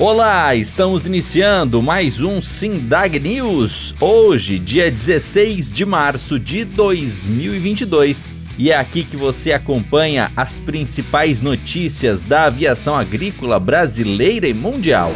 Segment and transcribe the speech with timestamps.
[0.00, 3.96] Olá, estamos iniciando mais um Sindag News.
[4.00, 8.24] Hoje, dia 16 de março de 2022,
[8.56, 15.12] e é aqui que você acompanha as principais notícias da aviação agrícola brasileira e mundial.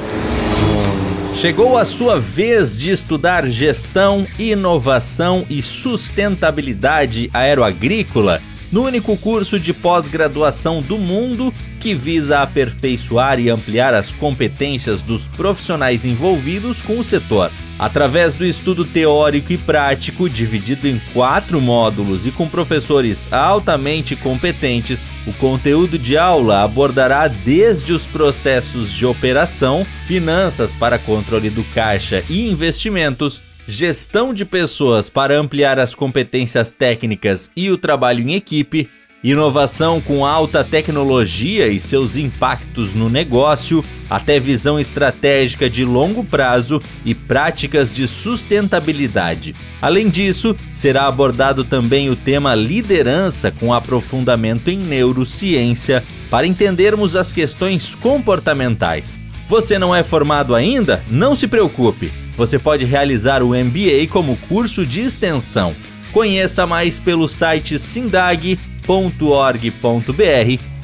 [1.33, 9.75] Chegou a sua vez de estudar gestão, inovação e sustentabilidade aeroagrícola no único curso de
[9.75, 17.05] pós-graduação do mundo que visa aperfeiçoar e ampliar as competências dos profissionais envolvidos com o
[17.05, 17.51] setor.
[17.79, 25.09] Através do estudo teórico e prático, dividido em quatro módulos e com professores altamente competentes,
[25.27, 32.23] o conteúdo de aula abordará desde os processos de operação, finanças para controle do caixa
[32.31, 38.89] e investimentos, gestão de pessoas para ampliar as competências técnicas e o trabalho em equipe,
[39.23, 46.83] inovação com alta tecnologia e seus impactos no negócio, até visão estratégica de longo prazo
[47.05, 49.55] e práticas de sustentabilidade.
[49.81, 57.33] Além disso, será abordado também o tema liderança com aprofundamento em neurociência para entendermos as
[57.33, 59.21] questões comportamentais.
[59.47, 61.03] Você não é formado ainda?
[61.09, 65.75] Não se preocupe você pode realizar o MBA como curso de extensão.
[66.13, 68.59] Conheça mais pelo site sindag.org.br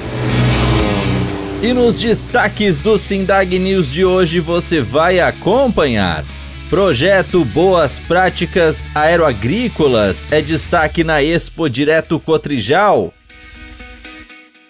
[1.62, 6.26] E nos destaques do Sindag News de hoje você vai acompanhar.
[6.70, 13.14] Projeto Boas Práticas Aeroagrícolas é destaque na Expo Direto Cotrijal.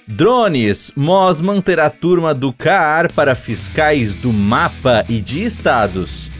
[0.08, 6.32] Drones, MOS manterá turma do CAAR para fiscais do MAPA e de estados.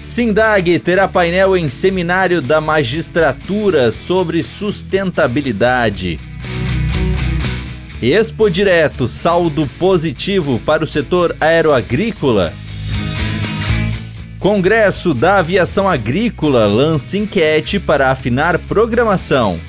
[0.00, 6.20] Sindag terá painel em seminário da magistratura sobre sustentabilidade.
[8.00, 12.61] Expo Direto, saldo positivo para o setor aeroagrícola.
[14.42, 19.60] Congresso da Aviação Agrícola lança enquete para afinar programação.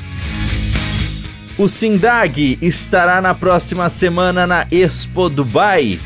[1.59, 5.99] O Sindag estará na próxima semana na Expo Dubai.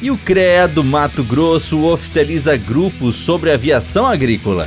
[0.00, 4.66] E o CREA do Mato Grosso oficializa grupos sobre aviação agrícola.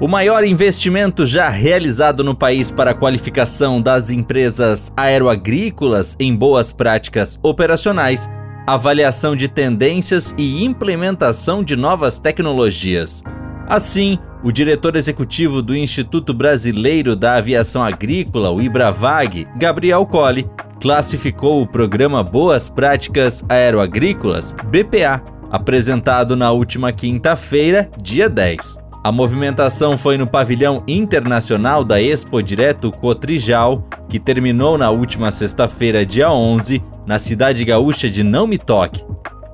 [0.00, 6.70] O maior investimento já realizado no país para a qualificação das empresas aeroagrícolas em boas
[6.70, 8.30] práticas operacionais,
[8.66, 13.22] avaliação de tendências e implementação de novas tecnologias.
[13.66, 20.48] Assim, o diretor executivo do Instituto Brasileiro da Aviação Agrícola, o IBRAVAG, Gabriel Colli,
[20.80, 28.83] classificou o programa Boas Práticas Aeroagrícolas, BPA, apresentado na última quinta-feira, dia 10.
[29.04, 36.06] A movimentação foi no pavilhão internacional da Expo Direto Cotrijal, que terminou na última sexta-feira,
[36.06, 39.04] dia 11, na cidade gaúcha de Não Me Toque.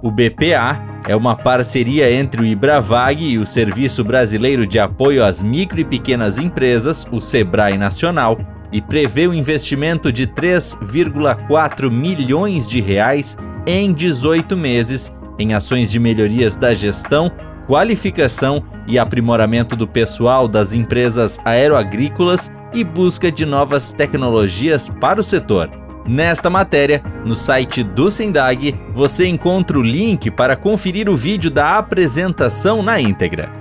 [0.05, 5.42] O BPA é uma parceria entre o Ibravag e o Serviço Brasileiro de Apoio às
[5.42, 8.39] Micro e Pequenas Empresas, o SEBRAE Nacional,
[8.71, 13.36] e prevê o um investimento de 3,4 milhões de reais
[13.66, 17.33] em 18 meses em ações de melhorias da gestão,
[17.71, 25.22] qualificação e aprimoramento do pessoal das empresas aeroagrícolas e busca de novas tecnologias para o
[25.22, 25.71] setor.
[26.05, 31.78] Nesta matéria, no site do Sindag, você encontra o link para conferir o vídeo da
[31.78, 33.53] apresentação na íntegra.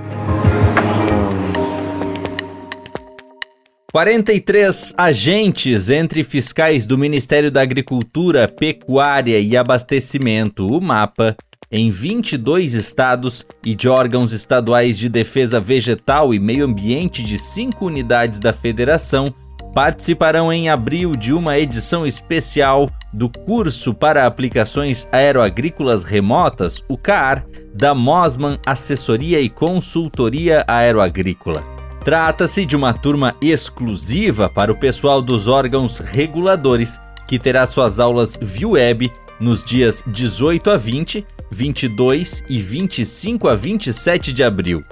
[3.92, 11.36] 43 agentes entre fiscais do Ministério da Agricultura, Pecuária e Abastecimento, o MAPA,
[11.72, 17.86] em 22 estados e de órgãos estaduais de defesa vegetal e meio ambiente de cinco
[17.86, 19.34] unidades da federação
[19.74, 27.46] participarão em abril de uma edição especial do curso para aplicações aeroagrícolas remotas, o CAR,
[27.74, 31.64] da Mosman Assessoria e Consultoria Aeroagrícola.
[32.04, 38.40] Trata-se de uma turma exclusiva para o pessoal dos órgãos reguladores, que terá suas aulas
[38.42, 44.84] via web nos dias 18 a 20, 22 e 25 a 27 de abril.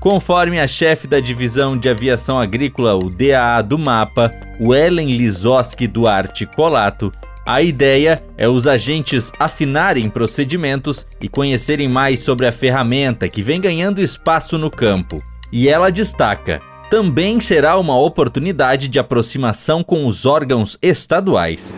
[0.00, 5.86] Conforme a chefe da divisão de aviação agrícola, o DAA do MAPA, o Ellen Lizoski
[5.86, 7.12] Duarte Colato,
[7.44, 13.60] a ideia é os agentes afinarem procedimentos e conhecerem mais sobre a ferramenta que vem
[13.60, 15.22] ganhando espaço no campo.
[15.50, 21.76] E ela destaca: também será uma oportunidade de aproximação com os órgãos estaduais.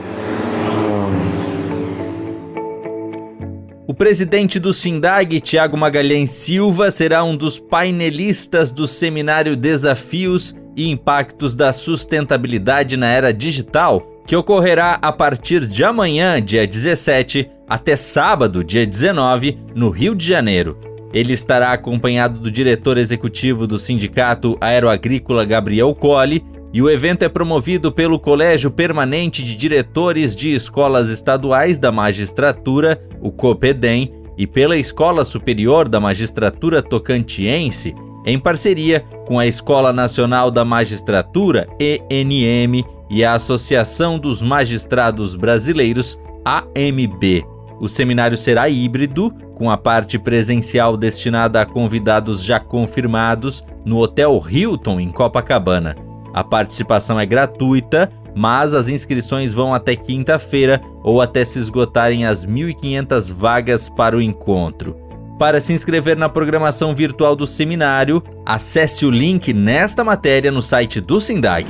[3.90, 10.88] O presidente do SINDAG, Tiago Magalhães Silva, será um dos painelistas do seminário Desafios e
[10.88, 17.96] Impactos da Sustentabilidade na Era Digital, que ocorrerá a partir de amanhã, dia 17, até
[17.96, 20.78] sábado, dia 19, no Rio de Janeiro.
[21.12, 27.28] Ele estará acompanhado do diretor executivo do Sindicato Aeroagrícola Gabriel Colli e o evento é
[27.28, 34.76] promovido pelo Colégio Permanente de Diretores de Escolas Estaduais da Magistratura, o COPEDEM, e pela
[34.76, 37.94] Escola Superior da Magistratura Tocantiense,
[38.24, 46.18] em parceria com a Escola Nacional da Magistratura, ENM, e a Associação dos Magistrados Brasileiros,
[46.44, 47.44] AMB.
[47.80, 54.40] O seminário será híbrido, com a parte presencial destinada a convidados já confirmados no Hotel
[54.48, 56.09] Hilton, em Copacabana.
[56.32, 62.46] A participação é gratuita, mas as inscrições vão até quinta-feira ou até se esgotarem as
[62.46, 64.96] 1.500 vagas para o encontro.
[65.38, 71.00] Para se inscrever na programação virtual do seminário, acesse o link nesta matéria no site
[71.00, 71.66] do Sindag.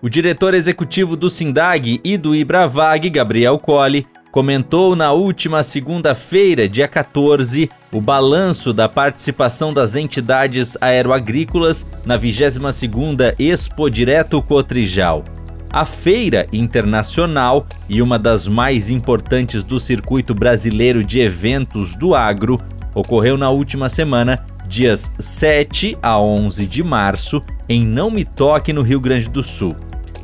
[0.00, 6.86] O diretor executivo do Sindag e do Ibravag, Gabriel Colli, comentou na última segunda-feira, dia
[6.86, 15.24] 14, o balanço da participação das entidades aeroagrícolas na 22ª Expo Direto Cotrijal.
[15.70, 22.58] A feira internacional e uma das mais importantes do circuito brasileiro de eventos do agro
[22.94, 28.82] ocorreu na última semana, dias 7 a 11 de março, em Não Me Toque, no
[28.82, 29.76] Rio Grande do Sul.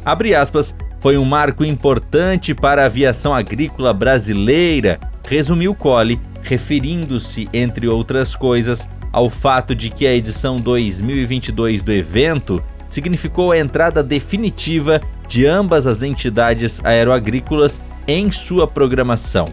[0.05, 0.75] Abre aspas,
[1.05, 4.99] foi um marco importante para a aviação agrícola brasileira,
[5.29, 12.59] resumiu Colli, referindo-se, entre outras coisas, ao fato de que a edição 2022 do evento
[12.89, 14.99] significou a entrada definitiva
[15.29, 19.51] de ambas as entidades aeroagrícolas em sua programação.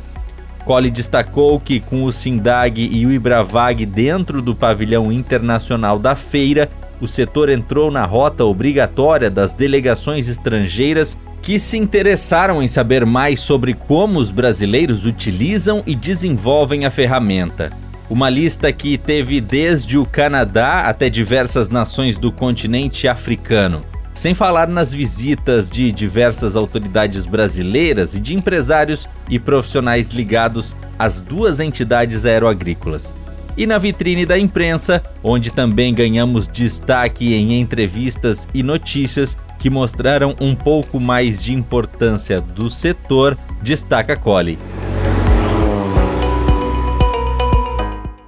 [0.63, 6.71] Colli destacou que, com o SINDAG e o IBRAVAG dentro do pavilhão internacional da feira,
[7.01, 13.39] o setor entrou na rota obrigatória das delegações estrangeiras que se interessaram em saber mais
[13.39, 17.71] sobre como os brasileiros utilizam e desenvolvem a ferramenta.
[18.07, 23.83] Uma lista que teve desde o Canadá até diversas nações do continente africano.
[24.13, 31.21] Sem falar nas visitas de diversas autoridades brasileiras e de empresários e profissionais ligados às
[31.21, 33.13] duas entidades aeroagrícolas
[33.57, 40.35] e na vitrine da imprensa, onde também ganhamos destaque em entrevistas e notícias que mostraram
[40.41, 44.57] um pouco mais de importância do setor, destaca Colli.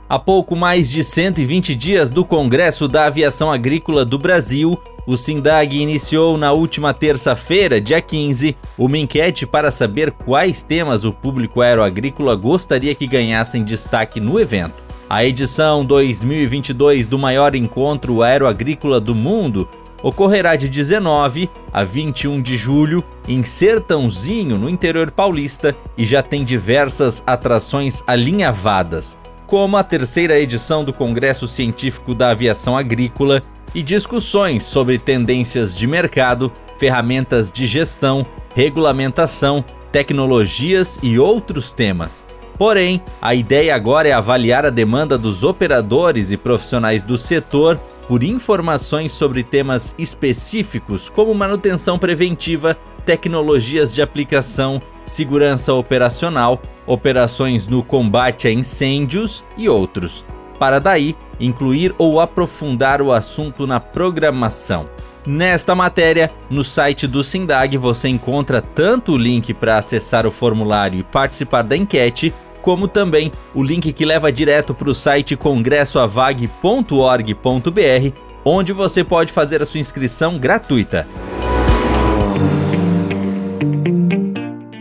[0.07, 5.81] Há pouco mais de 120 dias do Congresso da Aviação Agrícola do Brasil, o SINDAG
[5.81, 12.35] iniciou na última terça-feira, dia 15, uma enquete para saber quais temas o público aeroagrícola
[12.35, 14.82] gostaria que ganhassem destaque no evento.
[15.13, 19.69] A edição 2022 do maior encontro aeroagrícola do mundo
[20.01, 26.43] ocorrerá de 19 a 21 de julho em Sertãozinho, no interior paulista, e já tem
[26.43, 29.15] diversas atrações alinhavadas,
[29.45, 33.43] como a terceira edição do Congresso Científico da Aviação Agrícola
[33.75, 42.25] e discussões sobre tendências de mercado, ferramentas de gestão, regulamentação, tecnologias e outros temas.
[42.63, 47.77] Porém, a ideia agora é avaliar a demanda dos operadores e profissionais do setor
[48.07, 57.83] por informações sobre temas específicos como manutenção preventiva, tecnologias de aplicação, segurança operacional, operações no
[57.83, 60.23] combate a incêndios e outros,
[60.57, 64.87] para daí incluir ou aprofundar o assunto na programação.
[65.25, 70.99] Nesta matéria, no site do Sindag você encontra tanto o link para acessar o formulário
[70.99, 78.17] e participar da enquete, como também o link que leva direto para o site congressoavag.org.br,
[78.45, 81.05] onde você pode fazer a sua inscrição gratuita.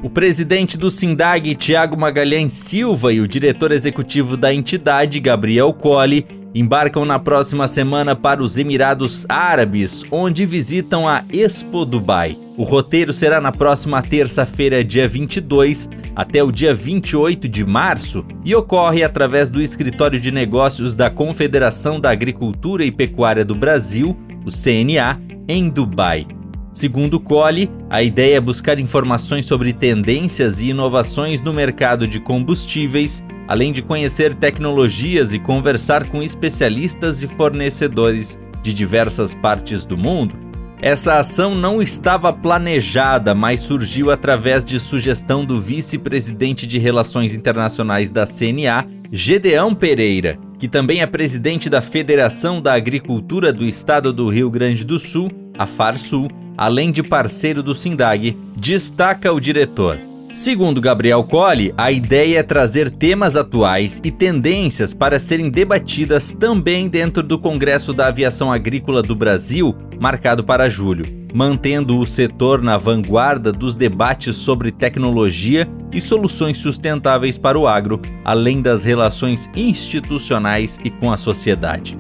[0.01, 6.25] O presidente do Sindag, Tiago Magalhães Silva, e o diretor executivo da entidade, Gabriel Colli,
[6.55, 12.37] embarcam na próxima semana para os Emirados Árabes, onde visitam a Expo Dubai.
[12.57, 18.55] O roteiro será na próxima terça-feira, dia 22, até o dia 28 de março e
[18.55, 24.51] ocorre através do Escritório de Negócios da Confederação da Agricultura e Pecuária do Brasil, o
[24.51, 25.19] CNA,
[25.49, 26.27] em Dubai.
[26.73, 33.23] Segundo Cole, a ideia é buscar informações sobre tendências e inovações no mercado de combustíveis,
[33.47, 40.35] além de conhecer tecnologias e conversar com especialistas e fornecedores de diversas partes do mundo.
[40.81, 48.11] Essa ação não estava planejada, mas surgiu através de sugestão do vice-presidente de Relações Internacionais
[48.11, 54.29] da CNA, Gedeão Pereira, que também é presidente da Federação da Agricultura do Estado do
[54.29, 55.29] Rio Grande do Sul,
[55.59, 59.99] a FARSUL, além de parceiro do Sindag, destaca o diretor.
[60.33, 66.89] Segundo Gabriel Colli, a ideia é trazer temas atuais e tendências para serem debatidas também
[66.89, 72.79] dentro do Congresso da Aviação Agrícola do Brasil, marcado para julho, mantendo o setor na
[72.79, 80.81] vanguarda dos debates sobre tecnologia e soluções sustentáveis para o agro, além das relações institucionais
[80.83, 81.99] e com a sociedade.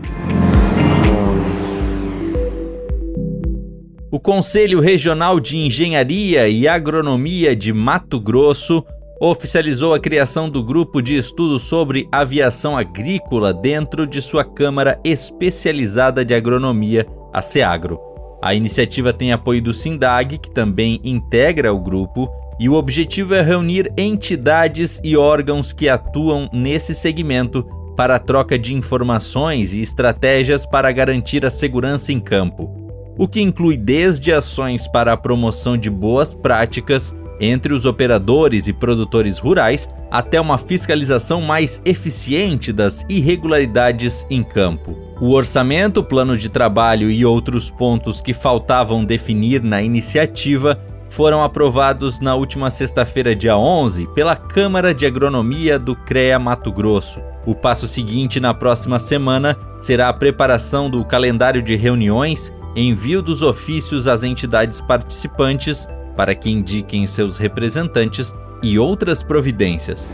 [4.13, 8.85] O Conselho Regional de Engenharia e Agronomia de Mato Grosso
[9.19, 16.27] oficializou a criação do grupo de estudo sobre aviação agrícola dentro de sua Câmara Especializada
[16.27, 17.99] de Agronomia, a SEAGRO.
[18.43, 23.41] A iniciativa tem apoio do SINDAG, que também integra o grupo, e o objetivo é
[23.41, 27.65] reunir entidades e órgãos que atuam nesse segmento
[27.97, 32.82] para a troca de informações e estratégias para garantir a segurança em campo
[33.17, 38.73] o que inclui desde ações para a promoção de boas práticas entre os operadores e
[38.73, 44.97] produtores rurais até uma fiscalização mais eficiente das irregularidades em campo.
[45.21, 50.79] O orçamento, plano de trabalho e outros pontos que faltavam definir na iniciativa
[51.11, 57.21] foram aprovados na última sexta-feira, dia 11, pela Câmara de Agronomia do CREA Mato Grosso.
[57.45, 63.43] O passo seguinte na próxima semana será a preparação do calendário de reuniões envio dos
[63.43, 65.87] ofícios às entidades participantes
[66.17, 70.13] para que indiquem seus representantes e outras providências.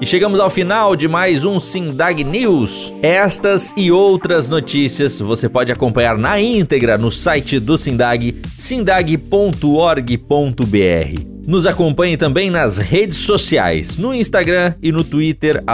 [0.00, 2.94] E chegamos ao final de mais um Sindag News.
[3.02, 9.58] Estas e outras notícias você pode acompanhar na íntegra no site do Sindag, sindag.org.br.
[11.48, 15.64] Nos acompanhe também nas redes sociais, no Instagram e no Twitter,